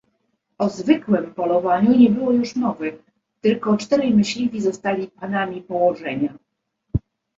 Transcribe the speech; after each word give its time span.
"O 0.57 0.69
zwykłem 0.69 1.33
polowaniu 1.33 1.97
nie 1.97 2.09
było 2.09 2.31
już 2.31 2.55
mowy, 2.55 2.97
tylko 3.41 3.77
czterej 3.77 4.13
myśliwi 4.13 4.61
zostali 4.61 5.07
panami 5.07 5.61
położenia." 5.61 6.33